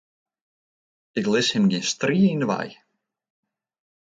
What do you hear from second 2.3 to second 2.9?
yn 'e wei.